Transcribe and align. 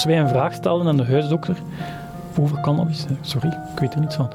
als 0.00 0.08
wij 0.08 0.20
een 0.20 0.28
vraag 0.28 0.52
stellen 0.54 0.86
aan 0.86 0.96
de 0.96 1.04
huisdokter 1.04 1.56
over 2.38 2.60
cannabis, 2.60 3.06
sorry, 3.20 3.48
ik 3.74 3.80
weet 3.80 3.94
er 3.94 4.00
niets 4.00 4.14
van. 4.16 4.28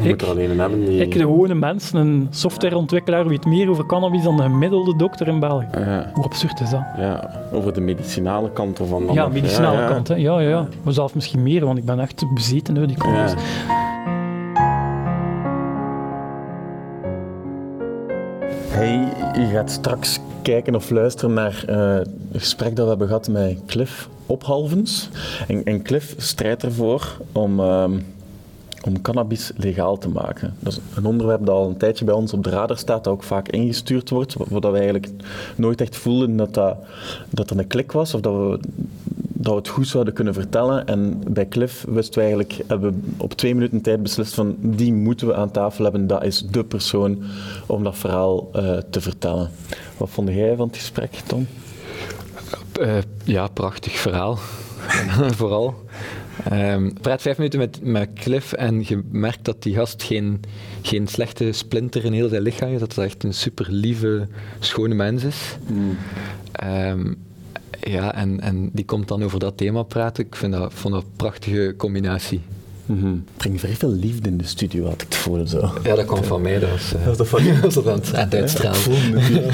Je 0.00 0.08
moet 0.08 0.22
er 0.22 0.28
alleen 0.28 0.50
een 0.50 0.58
hebben 0.60 0.84
die... 0.84 1.00
Ik, 1.00 1.12
de 1.12 1.18
gewone 1.18 1.54
mens, 1.54 1.92
een 1.92 2.26
softwareontwikkelaar, 2.30 3.26
weet 3.28 3.46
meer 3.46 3.70
over 3.70 3.86
cannabis 3.86 4.22
dan 4.22 4.36
de 4.36 4.42
gemiddelde 4.42 4.96
dokter 4.96 5.28
in 5.28 5.40
België. 5.40 5.66
Ja, 5.72 6.10
Hoe 6.14 6.24
absurd 6.24 6.60
is 6.60 6.70
dat? 6.70 6.80
ja, 6.96 7.30
over 7.52 7.72
de 7.74 7.80
medicinale 7.80 8.50
kant 8.52 8.76
dan 8.76 9.08
Ja, 9.12 9.28
medicinale 9.28 9.76
Ja, 9.76 9.82
ja. 9.82 9.88
kant, 9.88 10.08
hè. 10.08 10.14
Ja, 10.14 10.40
ja, 10.40 10.48
ja. 10.48 10.66
Maar 10.82 10.92
zelfs 10.92 11.12
misschien 11.12 11.42
meer, 11.42 11.64
want 11.64 11.78
ik 11.78 11.84
ben 11.84 12.00
echt 12.00 12.24
bezeten 12.34 12.74
door 12.74 12.86
die 12.86 12.96
cannabis. 12.96 13.32
Hey, 18.78 19.12
je 19.34 19.50
gaat 19.52 19.70
straks 19.70 20.18
kijken 20.42 20.74
of 20.74 20.90
luisteren 20.90 21.34
naar 21.34 21.64
eh, 21.66 21.94
het 21.94 22.08
gesprek 22.32 22.76
dat 22.76 22.84
we 22.84 22.90
hebben 22.90 23.06
gehad 23.06 23.28
met 23.28 23.58
Cliff 23.66 24.08
Ophalvens. 24.26 25.08
En, 25.48 25.64
en 25.64 25.82
Cliff 25.82 26.14
strijdt 26.16 26.62
ervoor 26.62 27.16
om, 27.32 27.60
ehm, 27.60 27.98
om 28.84 29.02
cannabis 29.02 29.52
legaal 29.56 29.98
te 29.98 30.08
maken. 30.08 30.54
Dat 30.58 30.72
is 30.72 30.80
een 30.96 31.06
onderwerp 31.06 31.46
dat 31.46 31.54
al 31.54 31.68
een 31.68 31.76
tijdje 31.76 32.04
bij 32.04 32.14
ons 32.14 32.32
op 32.32 32.44
de 32.44 32.50
radar 32.50 32.76
staat, 32.76 33.04
dat 33.04 33.12
ook 33.12 33.22
vaak 33.22 33.48
ingestuurd 33.48 34.10
wordt, 34.10 34.34
waar 34.34 34.72
we 34.72 34.76
eigenlijk 34.78 35.08
nooit 35.56 35.80
echt 35.80 35.96
voelden 35.96 36.36
dat 36.36 36.54
dat, 36.54 36.76
dat 37.30 37.50
er 37.50 37.58
een 37.58 37.66
klik 37.66 37.92
was, 37.92 38.14
of 38.14 38.20
dat 38.20 38.34
we, 38.34 38.60
dat 39.40 39.52
we 39.52 39.58
het 39.58 39.68
goed 39.68 39.88
zouden 39.88 40.14
kunnen 40.14 40.34
vertellen. 40.34 40.86
En 40.86 41.20
bij 41.28 41.48
Cliff 41.48 41.84
wisten 41.88 42.14
we 42.14 42.20
eigenlijk, 42.20 42.60
hebben 42.66 42.90
we 42.90 43.22
op 43.22 43.34
twee 43.34 43.54
minuten 43.54 43.80
tijd 43.80 44.02
beslist 44.02 44.34
van 44.34 44.56
die 44.60 44.92
moeten 44.92 45.26
we 45.26 45.34
aan 45.34 45.50
tafel 45.50 45.84
hebben, 45.84 46.06
dat 46.06 46.24
is 46.24 46.46
de 46.50 46.64
persoon 46.64 47.22
om 47.66 47.84
dat 47.84 47.98
verhaal 47.98 48.48
eh, 48.52 48.76
te 48.90 49.00
vertellen. 49.00 49.50
Wat 49.96 50.10
vond 50.10 50.28
jij 50.28 50.56
van 50.56 50.66
het 50.66 50.76
gesprek, 50.76 51.10
Tom? 51.26 51.46
Eh, 52.80 52.96
ja, 53.24 53.48
prachtig 53.48 53.92
verhaal. 53.92 54.38
Vooral. 55.40 55.74
Ehm 56.44 56.90
praat 57.00 57.22
vijf 57.22 57.36
minuten 57.36 57.58
met, 57.58 57.78
met 57.82 58.08
Cliff 58.14 58.52
en 58.52 58.82
je 58.86 59.02
merkt 59.10 59.44
dat 59.44 59.62
die 59.62 59.74
gast 59.74 60.02
geen, 60.02 60.40
geen 60.82 61.06
slechte 61.06 61.52
splinter 61.52 62.04
in 62.04 62.12
heel 62.12 62.28
zijn 62.28 62.42
lichaam 62.42 62.72
is. 62.72 62.80
Dat 62.80 62.94
het 62.94 63.04
echt 63.04 63.24
een 63.24 63.34
super 63.34 63.66
lieve, 63.70 64.28
schone 64.58 64.94
mens 64.94 65.24
is. 65.24 65.56
Ehm, 66.52 67.12
ja, 67.80 68.14
en, 68.14 68.40
en 68.40 68.70
die 68.72 68.84
komt 68.84 69.08
dan 69.08 69.22
over 69.22 69.38
dat 69.38 69.56
thema 69.56 69.82
praten. 69.82 70.24
Ik 70.24 70.36
vind 70.36 70.52
dat, 70.52 70.72
vond 70.74 70.94
dat 70.94 71.02
een 71.02 71.16
prachtige 71.16 71.74
combinatie. 71.76 72.40
Mhm. 72.86 73.14
Brengt 73.36 73.60
vrij 73.60 73.74
veel 73.74 73.92
liefde 73.92 74.28
in 74.28 74.38
de 74.38 74.44
studio, 74.44 74.84
had 74.84 74.92
ik 74.92 75.00
het 75.00 75.14
voor 75.14 75.46
zo. 75.46 75.72
Ja, 75.82 75.94
dat 75.94 76.04
kwam 76.04 76.24
van 76.24 76.42
mij. 76.42 76.58
Dat 76.58 76.70
was, 76.70 76.92
uh, 76.94 77.04
Dat 77.04 77.20
is 77.20 77.28
van 77.28 77.44
dat 77.60 77.74
was 77.74 77.86
aan 77.86 77.94
het, 77.98 78.14
aan 78.14 78.24
het 78.24 78.34
uitstralen. 78.34 78.82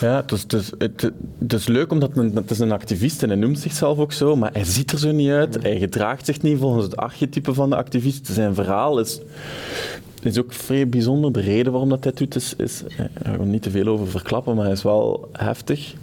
Ja, 0.00 0.16
het 0.16 0.32
is, 0.32 0.42
het, 0.42 0.52
is, 0.52 0.70
het, 0.78 1.12
het 1.38 1.52
is 1.52 1.66
leuk 1.66 1.92
omdat 1.92 2.14
men, 2.14 2.32
het 2.34 2.50
is 2.50 2.58
een 2.58 2.72
activist 2.72 3.22
en 3.22 3.28
hij 3.28 3.38
noemt 3.38 3.58
zichzelf 3.58 3.98
ook 3.98 4.12
zo, 4.12 4.36
maar 4.36 4.52
hij 4.52 4.64
ziet 4.64 4.92
er 4.92 4.98
zo 4.98 5.12
niet 5.12 5.30
uit. 5.30 5.62
Hij 5.62 5.78
gedraagt 5.78 6.26
zich 6.26 6.42
niet 6.42 6.58
volgens 6.58 6.84
het 6.84 6.96
archetype 6.96 7.54
van 7.54 7.70
de 7.70 7.76
activist. 7.76 8.26
Zijn 8.26 8.54
verhaal 8.54 9.00
is, 9.00 9.20
is 10.22 10.38
ook 10.38 10.52
vrij 10.52 10.88
bijzonder. 10.88 11.32
De 11.32 11.40
reden 11.40 11.72
waarom 11.72 11.90
dat 11.90 12.04
hij 12.04 12.12
het 12.16 12.18
doet 12.18 12.42
is, 12.42 12.54
is 12.56 12.82
ik 12.82 13.08
ga 13.22 13.32
er 13.32 13.46
niet 13.46 13.62
te 13.62 13.70
veel 13.70 13.86
over 13.86 14.08
verklappen, 14.08 14.54
maar 14.54 14.64
hij 14.64 14.74
is 14.74 14.82
wel 14.82 15.28
heftig. 15.32 15.94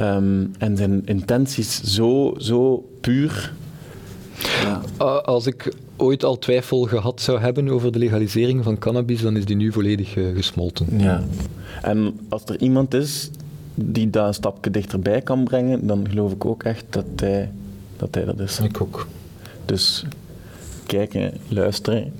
Um, 0.00 0.52
en 0.58 0.76
zijn 0.76 1.02
intenties 1.04 1.80
zo, 1.82 2.34
zo 2.38 2.88
puur. 3.00 3.52
Ja. 4.62 4.80
Als 5.04 5.46
ik 5.46 5.74
ooit 5.96 6.24
al 6.24 6.38
twijfel 6.38 6.82
gehad 6.82 7.20
zou 7.20 7.40
hebben 7.40 7.68
over 7.68 7.92
de 7.92 7.98
legalisering 7.98 8.64
van 8.64 8.78
cannabis, 8.78 9.20
dan 9.22 9.36
is 9.36 9.44
die 9.44 9.56
nu 9.56 9.72
volledig 9.72 10.16
uh, 10.16 10.36
gesmolten. 10.36 10.86
Ja. 10.98 11.22
En 11.82 12.20
als 12.28 12.42
er 12.44 12.60
iemand 12.60 12.94
is 12.94 13.30
die 13.74 14.10
dat 14.10 14.26
een 14.26 14.34
stapje 14.34 14.70
dichterbij 14.70 15.20
kan 15.20 15.44
brengen, 15.44 15.86
dan 15.86 16.08
geloof 16.08 16.32
ik 16.32 16.44
ook 16.44 16.62
echt 16.62 16.84
dat 16.90 17.04
hij 17.16 17.50
dat, 17.96 18.14
hij 18.14 18.24
dat 18.24 18.40
is. 18.40 18.60
Ik 18.60 18.80
ook. 18.80 19.06
Dus 19.64 20.04
kijken, 20.86 21.32
luisteren. 21.48 22.12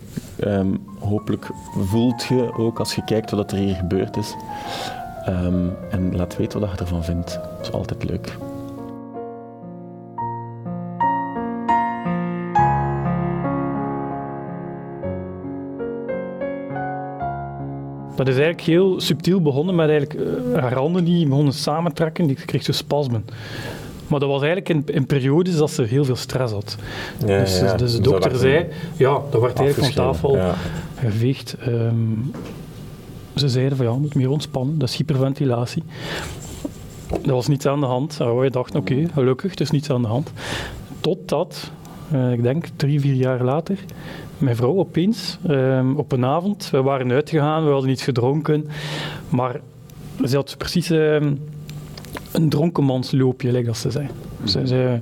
Um, 0.44 0.80
hopelijk 0.98 1.50
voelt 1.78 2.24
je 2.24 2.52
ook 2.56 2.78
als 2.78 2.94
je 2.94 3.04
kijkt 3.04 3.30
wat 3.30 3.52
er 3.52 3.58
hier 3.58 3.74
gebeurd 3.74 4.16
is. 4.16 4.34
Um, 5.28 5.72
en 5.90 6.16
laat 6.16 6.36
weten 6.36 6.60
wat 6.60 6.70
je 6.70 6.76
ervan 6.76 7.04
vindt. 7.04 7.38
Dat 7.66 7.74
is 7.74 7.80
altijd 7.80 8.10
leuk. 8.10 8.36
Dat 18.16 18.28
is 18.28 18.34
eigenlijk 18.34 18.60
heel 18.60 19.00
subtiel 19.00 19.40
begonnen 19.40 19.74
met 19.74 19.88
eigenlijk 19.88 20.20
uh, 20.20 20.58
haar 20.58 20.74
handen 20.74 21.04
die 21.04 21.28
begonnen 21.28 21.52
samentrekken. 21.52 22.26
Die 22.26 22.36
kreeg 22.36 22.62
zo 22.62 22.72
spasmen. 22.72 23.24
Maar 24.06 24.20
dat 24.20 24.28
was 24.28 24.42
eigenlijk 24.42 24.68
in, 24.68 24.94
in 24.94 25.06
periodes 25.06 25.56
dat 25.56 25.70
ze 25.70 25.82
heel 25.82 26.04
veel 26.04 26.16
stress 26.16 26.52
had. 26.52 26.76
Ja, 27.26 27.38
dus, 27.38 27.58
ja. 27.58 27.76
dus 27.76 27.92
de 27.92 28.00
dokter 28.00 28.36
zei, 28.36 28.66
ja, 28.96 29.20
dat 29.30 29.40
werd 29.40 29.58
eigenlijk 29.58 29.94
van 29.94 30.04
tafel 30.04 30.36
ja. 30.36 30.54
geveegd. 30.94 31.56
Um, 31.68 32.30
ze 33.34 33.48
zeiden 33.48 33.76
van 33.76 33.86
ja, 33.86 33.92
je 33.92 33.98
moet 33.98 34.14
meer 34.14 34.30
ontspannen, 34.30 34.78
dat 34.78 34.88
is 34.88 34.96
hyperventilatie. 34.96 35.82
Er 37.10 37.32
was 37.32 37.46
niets 37.46 37.66
aan 37.66 37.80
de 37.80 37.86
hand. 37.86 38.20
En 38.20 38.36
wij 38.36 38.50
dachten, 38.50 38.80
oké, 38.80 39.08
gelukkig, 39.12 39.54
er 39.54 39.60
is 39.60 39.70
niets 39.70 39.90
aan 39.90 40.02
de 40.02 40.08
hand. 40.08 40.32
Totdat, 41.00 41.70
uh, 42.12 42.32
ik 42.32 42.42
denk 42.42 42.66
drie, 42.76 43.00
vier 43.00 43.14
jaar 43.14 43.42
later, 43.42 43.78
mijn 44.38 44.56
vrouw 44.56 44.76
opeens, 44.76 45.38
um, 45.48 45.96
op 45.96 46.12
een 46.12 46.24
avond, 46.24 46.68
we 46.70 46.82
waren 46.82 47.10
uitgegaan, 47.10 47.64
we 47.64 47.70
hadden 47.70 47.90
iets 47.90 48.02
gedronken, 48.02 48.68
maar 49.28 49.60
ze 50.24 50.36
had 50.36 50.54
precies 50.58 50.90
um, 50.90 51.40
een 52.32 52.48
dronkenmansloopje, 52.48 53.52
like 53.52 53.66
dat 53.66 53.76
ze 53.76 53.90
zei. 53.90 54.08
Ze 54.44 54.66
zei, 54.66 55.00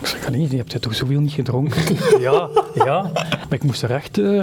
ik 0.00 0.06
zeg, 0.06 0.30
nee, 0.30 0.50
je 0.50 0.56
hebt 0.56 0.82
toch 0.82 0.94
zoveel 0.94 1.20
niet 1.20 1.32
gedronken? 1.32 1.82
ja, 2.20 2.48
ja, 2.74 3.10
maar 3.12 3.46
ik 3.50 3.62
moest 3.62 3.82
er 3.82 3.90
echt 3.90 4.18
uh, 4.18 4.42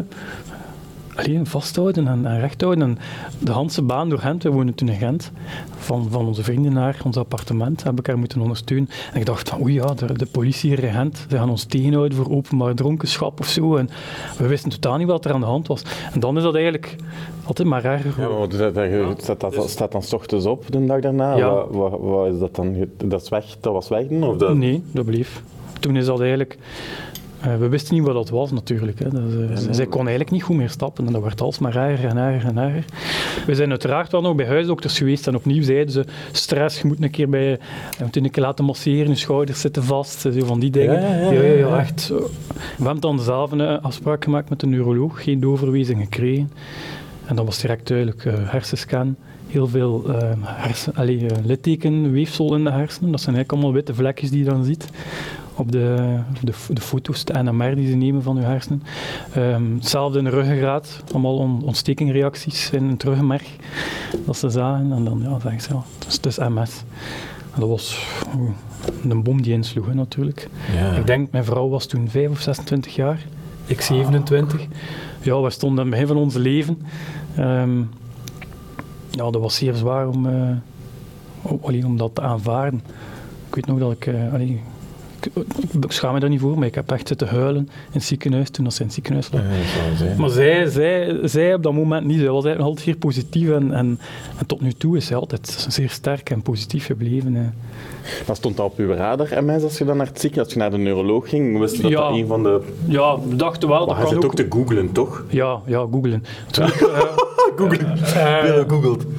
alleen 1.15 1.45
vasthouden 1.45 2.07
en, 2.07 2.25
en 2.25 2.39
recht 2.39 2.61
houden. 2.61 2.83
En 2.83 2.97
de 3.39 3.51
Hanse 3.51 3.81
baan 3.81 4.09
door 4.09 4.19
Gent, 4.19 4.43
we 4.43 4.49
woonden 4.49 4.75
toen 4.75 4.89
in 4.89 4.97
Gent, 4.97 5.31
van, 5.77 6.07
van 6.09 6.25
onze 6.27 6.43
vrienden 6.43 6.73
naar 6.73 7.01
ons 7.05 7.17
appartement, 7.17 7.83
heb 7.83 7.99
ik 7.99 8.07
haar 8.07 8.17
moeten 8.17 8.41
ondersteunen. 8.41 8.89
En 9.13 9.19
ik 9.19 9.25
dacht 9.25 9.49
van, 9.49 9.61
oei 9.61 9.73
ja, 9.73 9.93
de, 9.93 10.13
de 10.13 10.25
politie 10.25 10.69
hier 10.69 10.83
in 10.83 10.93
Gent, 10.93 11.25
ze 11.29 11.37
gaan 11.37 11.49
ons 11.49 11.63
tegenhouden 11.63 12.17
voor 12.17 12.29
openbaar 12.29 12.75
dronkenschap 12.75 13.39
of 13.39 13.47
zo. 13.47 13.75
En 13.75 13.89
we 14.37 14.47
wisten 14.47 14.69
totaal 14.69 14.97
niet 14.97 15.07
wat 15.07 15.25
er 15.25 15.33
aan 15.33 15.39
de 15.39 15.45
hand 15.45 15.67
was. 15.67 15.83
En 16.13 16.19
dan 16.19 16.37
is 16.37 16.43
dat 16.43 16.53
eigenlijk 16.53 16.95
altijd 17.43 17.67
maar 17.67 17.85
erger 17.85 18.21
Ja, 18.21 18.27
maar 18.27 18.49
dat, 18.49 18.73
dat, 18.73 18.89
ja, 18.89 19.13
staat, 19.17 19.39
dat, 19.39 19.53
dus, 19.53 19.71
staat 19.71 19.91
dan 19.91 20.03
's 20.03 20.13
ochtends 20.13 20.45
op 20.45 20.71
de 20.71 20.85
dag 20.85 21.01
daarna? 21.01 21.35
Ja. 21.35 21.49
Wat, 21.49 21.67
wat, 21.71 21.99
wat, 21.99 22.33
is 22.33 22.39
dat 22.39 22.55
dan? 22.55 22.87
Dat, 22.97 23.21
is 23.21 23.29
weg, 23.29 23.57
dat 23.59 23.73
was 23.73 23.87
weg 23.87 24.07
dan? 24.07 24.23
Of 24.23 24.37
dat? 24.37 24.55
Nee, 24.55 24.83
dat 24.91 25.05
bleef. 25.05 25.43
Toen 25.79 25.95
is 25.95 26.05
dat 26.05 26.19
eigenlijk... 26.19 26.57
Uh, 27.47 27.57
we 27.57 27.67
wisten 27.67 27.95
niet 27.95 28.03
wat 28.03 28.13
dat 28.13 28.29
was 28.29 28.51
natuurlijk. 28.51 28.99
Hè. 28.99 29.05
Uh, 29.05 29.13
ja, 29.13 29.61
nee, 29.61 29.73
zij 29.73 29.85
kon 29.85 29.99
eigenlijk 29.99 30.31
niet 30.31 30.43
goed 30.43 30.55
meer 30.55 30.69
stappen 30.69 31.05
en 31.07 31.13
dat 31.13 31.21
werd 31.21 31.41
alsmaar 31.41 31.75
erger 31.75 32.09
en 32.09 32.17
erger 32.17 32.49
en 32.49 32.57
erger. 32.57 32.85
We 33.45 33.55
zijn 33.55 33.69
uiteraard 33.69 34.11
wel 34.11 34.21
nog 34.21 34.35
bij 34.35 34.45
huisdokters 34.45 34.97
geweest 34.97 35.27
en 35.27 35.35
opnieuw 35.35 35.63
zeiden 35.63 35.93
ze 35.93 36.05
stress, 36.31 36.81
je 36.81 36.87
moet 36.87 37.03
een 37.03 37.11
keer 37.11 37.29
bij 37.29 37.49
je 37.97 38.03
moet 38.03 38.15
een 38.15 38.31
keer 38.31 38.43
laten 38.43 38.65
masseren, 38.65 39.09
je 39.09 39.15
schouders 39.15 39.61
zitten 39.61 39.83
vast, 39.83 40.19
zo 40.19 40.31
van 40.45 40.59
die 40.59 40.69
dingen. 40.69 41.01
Ja, 41.01 41.31
ja, 41.31 41.41
ja, 41.41 41.79
echt. 41.79 42.01
Zo. 42.01 42.29
We 42.77 42.83
hebben 42.83 43.01
dan 43.01 43.19
zelf 43.19 43.51
een 43.51 43.81
afspraak 43.81 44.23
gemaakt 44.23 44.49
met 44.49 44.59
de 44.59 44.67
neuroloog, 44.67 45.23
geen 45.23 45.39
doorverwijzing 45.39 46.01
gekregen. 46.01 46.51
En 47.25 47.35
dat 47.35 47.45
was 47.45 47.59
direct 47.59 47.87
duidelijk, 47.87 48.25
uh, 48.25 48.33
hersenscan, 48.37 49.15
heel 49.51 49.67
veel 49.67 50.03
uh, 50.07 50.15
hersen, 50.43 50.95
allee, 50.95 51.25
littekenweefsel 51.43 52.55
in 52.55 52.63
de 52.63 52.71
hersenen. 52.71 53.11
Dat 53.11 53.21
zijn 53.21 53.35
eigenlijk 53.35 53.51
allemaal 53.51 53.73
witte 53.73 53.93
vlekjes 53.93 54.29
die 54.29 54.39
je 54.39 54.49
dan 54.49 54.63
ziet 54.63 54.89
op 55.55 55.71
de, 55.71 56.19
de, 56.41 56.53
de 56.69 56.81
foto's, 56.81 57.25
de 57.25 57.43
NMR 57.43 57.75
die 57.75 57.87
ze 57.89 57.95
nemen 57.95 58.23
van 58.23 58.37
uw 58.37 58.43
hersenen. 58.43 58.83
Um, 59.37 59.75
hetzelfde 59.75 60.17
in 60.17 60.23
de 60.23 60.29
ruggengraat, 60.29 61.03
allemaal 61.11 61.37
on, 61.37 61.63
ontstekingsreacties 61.63 62.69
in 62.69 62.89
het 62.89 63.03
ruggenmerg 63.03 63.55
dat 64.25 64.37
ze 64.37 64.49
zagen. 64.49 64.91
En 64.91 65.03
dan 65.03 65.21
ja, 65.23 65.39
zeggen 65.39 65.61
ze, 65.61 65.73
ja, 65.73 65.83
het 65.97 66.07
is, 66.07 66.13
het 66.13 66.25
is 66.25 66.37
MS. 66.37 66.83
En 67.53 67.59
dat 67.59 67.69
was 67.69 68.05
een 69.09 69.23
bom 69.23 69.41
die 69.41 69.53
insloeg 69.53 69.85
hè, 69.85 69.93
natuurlijk. 69.93 70.49
Ja. 70.75 70.91
Ik 70.91 71.07
denk, 71.07 71.31
mijn 71.31 71.43
vrouw 71.43 71.69
was 71.69 71.85
toen 71.85 72.09
5 72.09 72.29
of 72.29 72.39
26 72.39 72.95
jaar, 72.95 73.25
ik 73.65 73.81
27. 73.81 74.65
Ja, 75.21 75.41
we 75.41 75.49
stonden 75.49 75.79
aan 75.79 75.85
het 75.85 75.99
begin 75.99 76.07
van 76.07 76.23
ons 76.23 76.35
leven. 76.35 76.81
Um, 77.39 77.89
ja, 79.11 79.31
dat 79.31 79.41
was 79.41 79.55
zeer 79.55 79.73
zwaar 79.73 80.07
om, 80.07 80.25
uh, 80.25 80.57
alleen 81.61 81.85
om 81.85 81.97
dat 81.97 82.15
te 82.15 82.21
aanvaarden. 82.21 82.81
Ik 83.47 83.55
weet 83.55 83.65
nog 83.65 83.79
dat 83.79 83.91
ik... 83.91 84.05
Uh, 84.05 84.33
allee, 84.33 84.61
ik 85.81 85.91
schaam 85.91 86.13
me 86.13 86.19
daar 86.19 86.29
niet 86.29 86.39
voor, 86.39 86.57
maar 86.57 86.67
ik 86.67 86.75
heb 86.75 86.91
echt 86.91 87.07
zitten 87.07 87.27
huilen 87.27 87.61
in 87.67 87.91
het 87.91 88.03
ziekenhuis 88.03 88.49
toen 88.49 88.63
dat 88.63 88.73
ze 88.73 88.79
in 88.79 88.85
het 88.85 88.95
ziekenhuis 88.95 89.31
lag. 89.31 89.41
Ja, 89.41 90.15
maar 90.17 90.29
zij, 90.29 90.69
zij, 90.69 91.19
zij 91.23 91.53
op 91.53 91.63
dat 91.63 91.73
moment 91.73 92.05
niet. 92.05 92.19
Zij 92.19 92.29
was 92.29 92.45
eigenlijk 92.45 92.63
altijd 92.63 92.85
zeer 92.85 92.97
positief 92.97 93.49
en, 93.49 93.73
en, 93.73 93.99
en, 94.37 94.45
tot 94.45 94.61
nu 94.61 94.71
toe 94.71 94.97
is 94.97 95.05
zij 95.05 95.17
altijd 95.17 95.65
zeer 95.69 95.89
sterk 95.89 96.29
en 96.29 96.41
positief 96.41 96.85
gebleven. 96.85 97.33
Hè. 97.33 97.49
Maar 98.27 98.35
stond 98.35 98.57
dat 98.57 98.65
op 98.65 98.77
uw 98.77 98.93
radar, 98.93 99.43
MS, 99.43 99.63
als 99.63 99.77
je 99.77 99.85
dan 99.85 99.97
naar 99.97 100.07
het 100.07 100.19
ziekenhuis, 100.19 100.45
als 100.47 100.53
je 100.53 100.59
naar 100.59 100.71
de 100.71 100.83
neuroloog 100.83 101.29
ging, 101.29 101.59
wist 101.59 101.75
je 101.75 101.81
dat 101.81 101.91
ja. 101.91 102.07
dat 102.07 102.17
een 102.17 102.27
van 102.27 102.43
de... 102.43 102.61
Ja, 102.85 103.19
we 103.29 103.35
dachten 103.35 103.69
wel... 103.69 103.85
Maar 103.85 103.99
dat 103.99 104.09
zit 104.09 104.25
ook 104.25 104.31
ook 104.31 104.37
te 104.37 104.45
googlen, 104.49 104.91
toch? 104.91 105.23
Ja, 105.29 105.59
ja, 105.65 105.87
googlen. 105.91 106.23
Toen 106.51 106.65
uh, 106.65 106.71
googlen. 107.59 107.97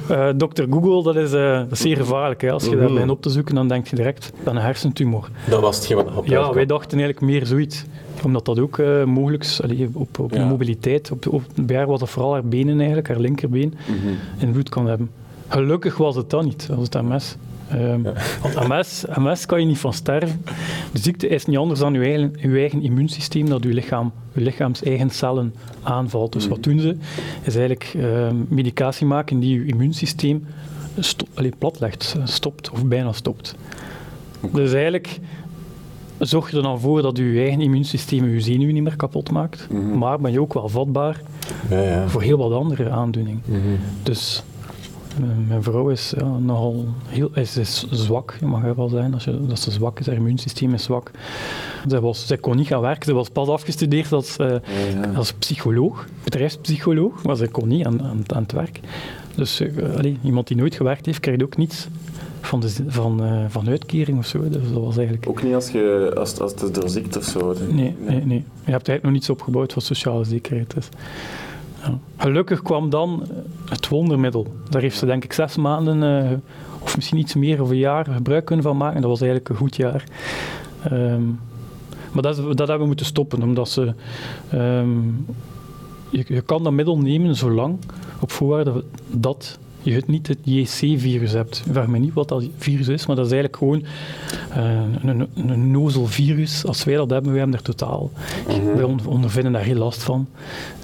Uh, 0.09 0.17
uh, 0.17 0.29
Dr. 0.29 0.63
Google, 0.69 1.03
dat 1.03 1.15
is, 1.15 1.33
uh, 1.33 1.57
dat 1.57 1.71
is 1.71 1.79
zeer 1.79 1.97
gevaarlijk. 1.97 2.41
Hè. 2.41 2.51
Als 2.51 2.63
je 2.63 2.69
mm 2.69 2.75
-hmm. 2.75 2.83
daar 2.83 2.93
begint 2.93 3.11
op 3.11 3.21
te 3.21 3.29
zoeken, 3.29 3.55
dan 3.55 3.67
denk 3.67 3.87
je 3.87 3.95
direct, 3.95 4.31
aan 4.43 4.55
een 4.55 4.61
hersentumor. 4.61 5.29
Dat 5.49 5.61
was 5.61 5.81
hetgeen 5.97 6.13
wat 6.13 6.23
op 6.23 6.27
Ja, 6.27 6.53
wij 6.53 6.65
dachten 6.65 6.97
eigenlijk 6.99 7.31
meer 7.31 7.45
zoiets. 7.45 7.83
Omdat 8.23 8.45
dat 8.45 8.59
ook 8.59 8.77
uh, 8.77 9.03
mogelijk 9.03 9.43
is, 9.43 9.61
op, 9.93 10.19
op 10.19 10.33
ja. 10.33 10.45
mobiliteit. 10.45 11.11
Op, 11.11 11.27
op 11.27 11.43
bij 11.55 11.75
haar 11.75 11.87
was 11.87 11.99
dat 11.99 12.09
vooral 12.09 12.33
haar 12.33 12.45
benen 12.45 12.77
eigenlijk, 12.77 13.07
haar 13.07 13.19
linkerbeen, 13.19 13.73
mm 13.87 13.95
-hmm. 13.95 14.47
invloed 14.47 14.69
kan 14.69 14.87
hebben. 14.87 15.09
Gelukkig 15.47 15.97
was 15.97 16.15
het 16.15 16.29
dat 16.29 16.43
niet, 16.43 16.67
was 16.67 16.87
het 16.91 17.01
MS. 17.01 17.35
Um, 17.73 18.03
ja. 18.03 18.13
Want 18.41 18.67
MS, 18.67 19.05
MS 19.15 19.45
kan 19.45 19.59
je 19.59 19.65
niet 19.65 19.77
van 19.77 19.93
sterven. 19.93 20.43
De 20.91 20.99
ziekte 20.99 21.27
is 21.27 21.45
niet 21.45 21.57
anders 21.57 21.79
dan 21.79 21.93
je 21.93 21.99
eigen, 21.99 22.33
je 22.37 22.59
eigen 22.59 22.81
immuunsysteem 22.81 23.49
dat 23.49 23.63
je 23.63 23.73
lichaam, 23.73 24.11
je 24.33 24.41
lichaams 24.41 24.83
eigen 24.83 25.09
cellen 25.09 25.53
aanvalt. 25.83 26.33
Dus 26.33 26.47
wat 26.47 26.63
doen 26.63 26.79
ze? 26.79 26.97
Is 27.41 27.55
eigenlijk 27.55 27.93
uh, 27.95 28.27
medicatie 28.47 29.05
maken 29.05 29.39
die 29.39 29.59
je 29.59 29.65
immuunsysteem 29.65 30.45
sto 30.99 31.25
allee, 31.33 31.53
platlegt, 31.57 32.15
stopt 32.23 32.69
of 32.69 32.85
bijna 32.85 33.11
stopt. 33.11 33.55
Okay. 34.41 34.61
Dus 34.61 34.73
eigenlijk 34.73 35.19
zorg 36.27 36.51
je 36.51 36.57
er 36.57 36.63
dan 36.63 36.79
voor 36.79 37.01
dat 37.01 37.17
je 37.17 37.39
eigen 37.39 37.61
immuunsysteem 37.61 38.29
je 38.29 38.41
zenuwen 38.41 38.73
niet 38.73 38.83
meer 38.83 38.95
kapot 38.95 39.31
maakt, 39.31 39.67
mm 39.69 39.89
-hmm. 39.89 39.97
maar 39.97 40.19
ben 40.19 40.31
je 40.31 40.41
ook 40.41 40.53
wel 40.53 40.69
vatbaar 40.69 41.21
ja, 41.69 41.81
ja. 41.81 42.07
voor 42.07 42.21
heel 42.21 42.37
wat 42.37 42.51
andere 42.51 42.89
aandoeningen. 42.89 43.41
Mm 43.45 43.61
-hmm. 43.61 43.77
Dus 44.03 44.43
mijn 45.47 45.63
vrouw 45.63 45.89
is 45.89 46.13
ja, 46.17 46.25
nogal 46.25 46.85
heel 47.07 47.29
is, 47.33 47.57
is 47.57 47.85
zwak, 47.91 48.37
mag 48.41 48.65
je 48.65 48.75
wel 48.75 48.89
zijn, 48.89 49.13
als 49.13 49.23
je, 49.23 49.45
dat 49.47 49.59
ze 49.59 49.71
zwak 49.71 49.99
is, 49.99 50.05
haar 50.05 50.15
immuunsysteem 50.15 50.73
is 50.73 50.83
zwak. 50.83 51.11
Zij, 51.87 51.99
was, 51.99 52.27
zij 52.27 52.37
kon 52.37 52.55
niet 52.55 52.67
gaan 52.67 52.81
werken, 52.81 53.05
ze 53.05 53.13
was 53.13 53.29
pas 53.29 53.47
afgestudeerd 53.47 54.11
als, 54.11 54.37
uh, 54.37 54.47
ja, 54.47 54.59
ja. 55.01 55.13
als 55.15 55.33
psycholoog, 55.33 56.05
bedrijfspsycholoog, 56.23 57.23
maar 57.23 57.35
zij 57.35 57.47
kon 57.47 57.67
niet 57.67 57.85
aan, 57.85 58.03
aan, 58.03 58.23
aan 58.27 58.41
het 58.41 58.51
werk. 58.51 58.79
Dus 59.35 59.61
uh, 59.61 59.95
allee, 59.97 60.17
iemand 60.23 60.47
die 60.47 60.57
nooit 60.57 60.75
gewerkt 60.75 61.05
heeft, 61.05 61.19
krijgt 61.19 61.43
ook 61.43 61.57
niets 61.57 61.87
van, 62.45 62.59
de, 62.59 62.69
van, 62.87 63.23
uh, 63.23 63.45
van 63.47 63.67
uitkering 63.69 64.17
of 64.17 64.25
zo. 64.25 64.49
Dus 64.49 64.71
dat 64.73 64.83
was 64.83 64.97
eigenlijk... 64.97 65.29
Ook 65.29 65.43
niet 65.43 65.53
als, 65.53 65.69
je, 65.69 66.13
als, 66.17 66.39
als 66.39 66.53
het 66.61 66.75
door 66.75 66.89
ziekte 66.89 67.19
of 67.19 67.25
zo? 67.25 67.53
Nee, 67.53 67.75
nee, 67.75 67.95
nee, 67.99 68.25
nee. 68.25 68.43
Je 68.65 68.71
hebt 68.71 68.87
eigenlijk 68.87 69.03
nog 69.03 69.11
niets 69.11 69.29
opgebouwd 69.29 69.73
wat 69.73 69.83
sociale 69.83 70.23
zekerheid 70.23 70.75
is. 70.77 70.89
Ja. 71.81 71.97
Gelukkig 72.17 72.61
kwam 72.61 72.89
dan 72.89 73.27
het 73.69 73.87
wondermiddel. 73.87 74.47
Daar 74.69 74.81
heeft 74.81 74.97
ze 74.97 75.05
denk 75.05 75.23
ik 75.23 75.33
zes 75.33 75.55
maanden, 75.55 76.23
uh, 76.23 76.31
of 76.79 76.95
misschien 76.95 77.17
iets 77.17 77.33
meer 77.33 77.61
of 77.61 77.69
een 77.69 77.77
jaar, 77.77 78.05
gebruik 78.05 78.45
kunnen 78.45 78.65
van 78.65 78.77
maken. 78.77 79.01
Dat 79.01 79.09
was 79.09 79.21
eigenlijk 79.21 79.49
een 79.49 79.55
goed 79.55 79.75
jaar. 79.75 80.03
Um, 80.91 81.39
maar 82.11 82.23
dat, 82.23 82.35
dat 82.35 82.57
hebben 82.57 82.79
we 82.79 82.85
moeten 82.85 83.05
stoppen, 83.05 83.43
omdat 83.43 83.69
ze... 83.69 83.93
Um, 84.53 85.25
je, 86.09 86.23
je, 86.27 86.41
kan 86.41 86.63
dat 86.63 86.73
middel 86.73 86.97
nemen 86.97 87.35
zolang, 87.35 87.77
op 88.19 88.31
voorwaarde 88.31 88.83
dat 89.11 89.59
je 89.83 89.93
het 89.93 90.07
niet 90.07 90.27
het 90.27 90.37
JC-virus 90.43 91.31
hebt. 91.31 91.63
Vraag 91.71 91.87
me 91.87 91.97
niet 91.97 92.13
wat 92.13 92.27
dat 92.27 92.47
virus 92.57 92.87
is, 92.87 93.05
maar 93.05 93.15
dat 93.15 93.25
is 93.25 93.31
eigenlijk 93.31 93.61
gewoon 93.63 93.83
uh, 94.57 94.81
een, 95.01 95.27
een 95.35 95.71
nozelvirus. 95.71 96.65
Als 96.65 96.83
wij 96.83 96.95
dat 96.95 97.09
hebben, 97.09 97.31
wij 97.31 97.39
hebben 97.39 97.57
er 97.57 97.65
totaal. 97.65 98.11
Mm-hmm. 98.47 98.75
Wij 98.75 98.83
ondervinden 99.05 99.51
daar 99.51 99.63
heel 99.63 99.75
last 99.75 100.03
van. 100.03 100.27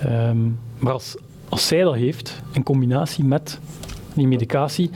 Um, 0.06 0.60
maar 0.78 0.94
als, 0.94 1.16
als 1.50 1.68
zij 1.68 1.82
dat 1.82 1.96
heeft, 1.96 2.42
in 2.52 2.64
combinatie 2.64 3.24
met 3.24 3.60
die 4.14 4.28
medicatie, 4.28 4.90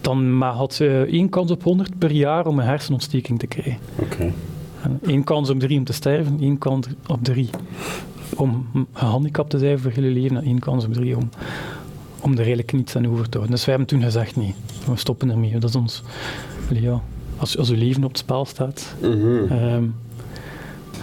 dan 0.00 0.42
had 0.42 0.74
ze 0.74 1.06
één 1.10 1.28
kans 1.28 1.50
op 1.50 1.62
100 1.62 1.98
per 1.98 2.12
jaar 2.12 2.46
om 2.46 2.58
een 2.58 2.66
hersenontsteking 2.66 3.38
te 3.38 3.46
krijgen. 3.46 3.78
Okay. 3.96 4.32
Eén 5.02 5.24
kans 5.24 5.50
op 5.50 5.60
drie 5.60 5.78
om 5.78 5.84
te 5.84 5.92
sterven, 5.92 6.36
één 6.40 6.58
kans 6.58 6.86
op 7.06 7.24
drie 7.24 7.50
om 8.36 8.66
gehandicapt 8.92 9.50
te 9.50 9.58
zijn 9.58 9.78
voor 9.78 9.90
heel 9.90 10.02
je 10.02 10.10
leven, 10.10 10.36
en 10.36 10.44
één 10.44 10.58
kans 10.58 10.84
op 10.84 10.92
drie 10.92 11.16
om, 11.16 11.30
om 12.20 12.32
er 12.32 12.38
eigenlijk 12.38 12.72
niets 12.72 12.96
aan 12.96 13.06
over 13.06 13.28
te 13.28 13.36
houden. 13.36 13.56
Dus 13.56 13.64
wij 13.64 13.74
hebben 13.76 13.94
toen 13.94 14.02
gezegd, 14.02 14.36
nee, 14.36 14.54
we 14.86 14.96
stoppen 14.96 15.30
ermee. 15.30 15.58
Dat 15.58 15.70
is 15.70 15.76
ons... 15.76 16.02
Ja, 16.72 17.00
als, 17.36 17.58
als 17.58 17.68
je 17.68 17.76
leven 17.76 18.04
op 18.04 18.10
het 18.10 18.18
spel 18.18 18.44
staat. 18.44 18.94
Mm-hmm. 19.02 19.52
Um, 19.52 19.94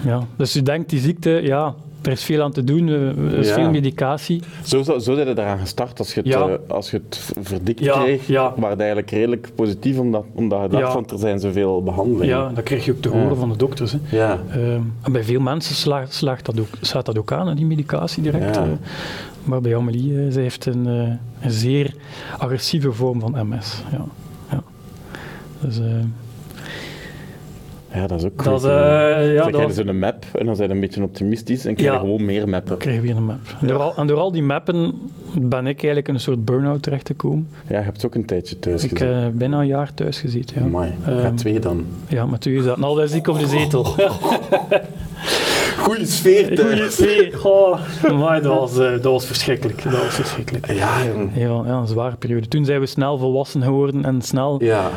ja. 0.03 0.27
Dus 0.35 0.53
je 0.53 0.61
denkt, 0.61 0.89
die 0.89 0.99
ziekte, 0.99 1.29
ja, 1.29 1.75
er 2.07 2.13
is 2.13 2.23
veel 2.23 2.41
aan 2.43 2.51
te 2.51 2.63
doen, 2.63 2.87
er 2.87 3.33
is 3.37 3.47
Ja. 3.47 3.53
veel 3.53 3.69
medicatie. 3.71 4.41
Zo, 4.63 4.83
zo, 4.83 4.97
zo 4.99 5.13
zijn 5.15 5.27
je 5.27 5.33
daaraan 5.33 5.59
gestart 5.59 5.99
als 5.99 6.13
je 6.13 6.19
het, 6.19 6.29
Ja. 6.29 6.47
eh, 6.47 6.55
als 6.67 6.91
je 6.91 7.01
het 7.07 7.31
verdikt 7.41 7.79
Ja, 7.79 8.03
kreeg. 8.03 8.27
ja. 8.27 8.53
Maar 8.57 8.77
eigenlijk 8.77 9.11
redelijk 9.11 9.49
positief, 9.55 9.97
omdat, 9.99 10.25
omdat 10.33 10.61
je 10.61 10.67
dacht 10.77 10.91
van 10.93 11.07
er 11.09 11.17
zijn 11.19 11.39
zoveel 11.39 11.83
behandelingen. 11.83 12.27
Ja, 12.27 12.49
dat 12.53 12.63
krijg 12.63 12.85
je 12.85 12.91
ook 12.91 13.01
te 13.01 13.09
horen 13.09 13.37
van 13.37 13.49
de 13.49 13.55
dokters. 13.57 13.91
Hè. 13.91 13.99
Ja. 14.17 14.39
Um, 14.55 14.93
en 15.01 15.11
bij 15.11 15.23
veel 15.23 15.39
mensen 15.39 15.75
slaagt, 15.75 16.13
slaagt 16.13 16.45
dat 16.45 16.59
ook, 16.59 16.67
slaat 16.81 17.05
dat 17.05 17.17
ook 17.17 17.31
aan, 17.31 17.47
hè, 17.47 17.55
die 17.55 17.65
medicatie 17.65 18.23
direct. 18.23 18.57
Uh, 18.57 18.63
maar 19.43 19.61
bij 19.61 19.75
Amelie, 19.77 20.11
uh, 20.11 20.31
zij 20.31 20.41
heeft 20.41 20.65
een, 20.65 20.85
een 20.85 21.51
zeer 21.51 21.93
agressieve 22.37 22.91
vorm 22.91 23.19
van 23.19 23.47
MS. 23.49 23.83
Ja. 23.91 24.05
Ja. 24.51 24.61
Dus, 25.61 25.79
uh, 25.79 25.85
Ja, 27.93 28.07
dat 28.07 28.19
is 28.19 28.25
ook 28.25 28.43
dat 28.43 28.61
goed. 28.61 28.69
uh, 28.69 29.33
ja, 29.33 29.43
dan 29.43 29.51
dat 29.51 29.75
je 29.75 29.83
zo'n 29.85 29.99
map 29.99 30.25
en 30.33 30.45
dan 30.45 30.55
zijn 30.55 30.67
je 30.69 30.73
een 30.75 30.79
beetje 30.81 31.03
optimistisch 31.03 31.65
en 31.65 31.75
krijg 31.75 31.89
je 31.89 31.95
Ja. 31.95 32.01
gewoon 32.01 32.25
meer 32.25 32.49
mappen. 32.49 32.77
krijg 32.77 32.95
je 32.95 33.01
weer 33.01 33.15
een 33.15 33.25
map. 33.25 33.39
En 33.61 33.67
door, 33.67 33.77
al, 33.79 33.93
en 33.95 34.07
door 34.07 34.17
al 34.17 34.31
die 34.31 34.43
mappen 34.43 34.93
ben 35.41 35.59
ik 35.67 35.75
eigenlijk 35.75 36.07
in 36.07 36.13
een 36.13 36.19
soort 36.19 36.45
burn-out 36.45 36.83
terechtgekomen. 36.83 37.47
Ja, 37.67 37.77
je 37.77 37.83
hebt 37.83 38.05
ook 38.05 38.15
een 38.15 38.25
tijdje 38.25 38.59
thuis 38.59 38.83
Ik 38.83 38.89
gezeten. 38.89 39.17
heb 39.21 39.31
uh, 39.33 39.37
bijna 39.37 39.59
een 39.59 39.67
jaar 39.67 39.93
thuis 39.93 40.19
gezeten. 40.19 40.55
Ja. 40.59 40.65
Amai, 40.65 40.93
gaat 41.05 41.37
twee 41.37 41.59
dan. 41.59 41.85
Ja, 42.07 42.25
maar 42.25 42.39
toen 42.39 42.61
zaten 42.63 42.83
altijd 42.83 43.11
ziek 43.11 43.27
op 43.27 43.39
de 43.39 43.47
zetel. 43.47 43.83
Goeie 45.77 46.05
sfeer 46.05 46.59
Goeie 46.59 46.89
sfeer. 46.89 47.39
Oh, 47.43 47.79
amai, 48.03 48.41
dat, 48.41 48.53
was, 48.59 48.77
uh, 48.77 48.91
dat 48.91 49.03
was 49.03 49.25
verschrikkelijk. 49.25 49.83
Dat 49.83 49.91
was 49.91 50.15
verschrikkelijk. 50.15 50.71
Ja, 50.71 51.05
jong. 51.13 51.29
Ja, 51.35 51.41
ja, 51.65 51.73
een 51.73 51.87
zware 51.87 52.15
periode. 52.15 52.47
Toen 52.47 52.65
zijn 52.65 52.79
we 52.79 52.85
snel 52.85 53.17
volwassen 53.17 53.61
geworden 53.63 54.05
en 54.05 54.21
snel 54.21 54.63
Ja. 54.63 54.89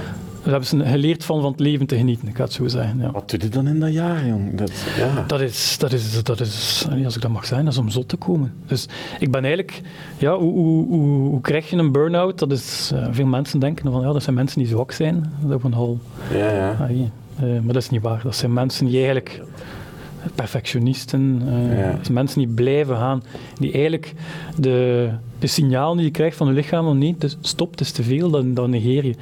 We 0.43 0.51
hebben 0.51 0.69
ze 0.69 0.85
geleerd 0.85 1.25
van, 1.25 1.41
van 1.41 1.51
het 1.51 1.61
leven 1.61 1.87
te 1.87 1.97
genieten, 1.97 2.29
ik 2.29 2.37
ga 2.37 2.43
het 2.43 2.53
zo 2.53 2.69
zeggen. 2.69 2.99
Ja. 2.99 3.11
Wat 3.11 3.31
doe 3.31 3.41
je 3.43 3.49
dan 3.49 3.69
in 3.69 3.81
dat 3.81 3.93
jaar, 3.93 4.27
jong? 4.27 4.59
Dat, 4.59 4.73
ja. 4.97 5.25
Dat 5.27 5.41
is, 5.41 5.79
dat 5.79 5.93
is, 5.93 6.23
dat 6.23 6.41
is, 6.41 6.87
als 7.05 7.17
ik 7.17 7.23
dat 7.23 7.31
mag 7.31 7.47
zijn, 7.47 7.65
dat 7.65 7.73
is 7.73 7.79
om 7.79 7.89
zot 7.89 8.09
te 8.09 8.17
komen. 8.17 8.53
Dus 8.67 8.87
ik 9.19 9.31
ben 9.31 9.45
eigenlijk, 9.45 9.81
ja, 10.19 10.39
hoe, 10.39 10.53
hoe, 10.53 10.87
hoe, 10.87 11.29
hoe 11.29 11.41
krijg 11.41 11.71
je 11.71 11.77
een 11.77 11.93
burn-out? 11.93 12.39
Dat 12.39 12.53
is, 12.53 12.91
uh, 12.95 13.07
veel 13.11 13.27
mensen 13.27 13.61
denken 13.61 13.93
van, 13.93 14.01
ja, 14.01 14.13
dat 14.13 14.23
zijn 14.23 14.37
mensen 14.37 14.59
die 14.59 14.69
zwak 14.69 14.93
zijn. 14.93 15.33
Dat 15.43 15.59
is 15.59 15.65
een 15.65 15.73
hal. 15.73 15.99
Ja, 16.33 16.51
ja. 16.51 16.77
Ah, 16.81 16.91
uh, 16.91 17.07
maar 17.39 17.73
dat 17.73 17.83
is 17.83 17.91
niet 17.91 18.03
waar. 18.03 18.21
Dat 18.23 18.37
zijn 18.37 18.53
mensen 18.53 18.87
die 18.87 18.97
eigenlijk 18.97 19.43
perfectionisten, 20.35 21.43
uh, 21.45 21.79
Ja. 21.79 21.99
zijn 22.03 22.15
mensen 22.15 22.39
die 22.39 22.49
blijven 22.49 22.97
gaan, 22.97 23.23
die 23.59 23.73
eigenlijk 23.73 24.15
de, 24.57 25.11
de 25.39 25.47
signalen 25.47 25.97
die 25.97 26.07
je 26.07 26.13
krijgt 26.13 26.37
van 26.37 26.47
je 26.47 26.53
lichaam, 26.53 26.85
van 26.85 26.99
nee, 26.99 27.15
dus 27.19 27.37
stop, 27.41 27.71
het 27.71 27.81
is 27.81 27.93
te 27.93 28.03
veel, 28.03 28.31
dan, 28.31 28.55
dan 28.55 28.71
negeer 28.71 29.05
je. 29.05 29.15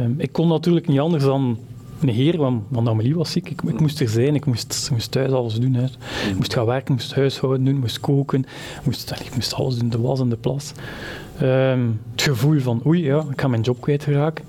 Um, 0.00 0.14
ik 0.18 0.32
kon 0.32 0.48
natuurlijk 0.48 0.88
niet 0.88 1.00
anders 1.00 1.24
dan 1.24 1.58
negeren, 1.98 2.40
want, 2.40 2.62
want 2.68 2.88
Amelie 2.88 3.14
was 3.14 3.30
ziek. 3.30 3.50
Ik, 3.50 3.62
ik, 3.62 3.80
moest 3.80 4.00
er 4.00 4.08
zijn, 4.08 4.34
ik 4.34 4.44
moest, 4.44 4.88
moest 4.92 5.10
thuis 5.10 5.30
alles 5.30 5.54
doen. 5.54 5.74
Hè. 5.74 5.84
Ik 6.28 6.36
moest 6.36 6.54
gaan 6.54 6.66
werken, 6.66 6.94
moest 6.94 7.14
huishouden 7.14 7.64
doen, 7.64 7.78
moest 7.78 8.00
koken, 8.00 8.40
ik 8.40 8.84
moest, 8.84 9.10
ik 9.10 9.34
moest 9.34 9.54
alles 9.54 9.78
doen, 9.78 9.88
de 9.88 10.00
was 10.00 10.20
en 10.20 10.28
de 10.28 10.36
plas. 10.36 10.72
Um, 11.42 12.00
het 12.12 12.22
gevoel 12.22 12.60
van, 12.60 12.82
oei, 12.86 13.04
ja, 13.04 13.24
ik 13.30 13.40
ga 13.40 13.48
mijn 13.48 13.62
job 13.62 13.80
kwijtraken. 13.80 14.44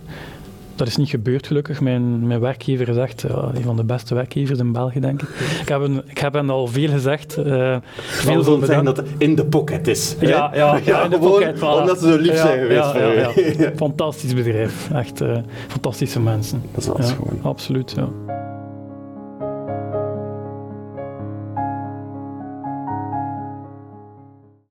Dat 0.76 0.88
is 0.88 0.98
niet 0.98 1.10
gebeurd 1.10 1.48
gelukkig. 1.48 1.82
Mijn, 1.82 2.28
mijn 2.28 2.40
werkgever 2.40 2.90
is 2.90 2.98
echt 2.98 3.26
uh, 3.26 3.50
een 3.54 3.64
van 3.64 3.76
de 3.76 3.84
beste 3.84 4.16
werkgevers 4.16 4.60
in 4.60 4.72
België, 4.72 5.00
denk 5.00 5.22
ik. 5.22 5.30
Ik 5.62 5.68
heb, 5.68 5.82
een, 5.82 6.02
ik 6.08 6.18
heb 6.18 6.34
hen 6.34 6.50
al 6.50 6.68
veel 6.68 6.90
gezegd. 6.90 7.38
Uh, 7.38 7.76
veel 7.96 8.44
wil 8.44 8.60
zeggen 8.66 8.86
dat 8.86 8.98
het 8.98 9.08
in 9.18 9.36
de 9.36 9.46
pocket 9.46 9.88
is. 9.88 10.16
Ja, 10.20 10.28
ja, 10.28 10.50
ja, 10.54 10.80
ja, 10.86 11.04
in 11.04 11.10
de 11.10 11.20
pocket. 11.20 11.58
Voilà. 11.58 11.62
Omdat 11.62 12.00
ze 12.00 12.12
zo 12.12 12.18
lief 12.18 12.38
zijn 12.38 12.60
geweest 12.60 12.92
voor. 12.92 13.72
Fantastisch 13.76 14.34
bedrijf. 14.34 14.90
Echt 14.94 15.22
uh, 15.22 15.38
fantastische 15.68 16.20
mensen. 16.20 16.62
Dat 16.72 16.82
is 16.82 16.88
wel 16.88 17.02
schoon. 17.02 17.40
Absoluut, 17.42 17.94
ja. 17.96 18.35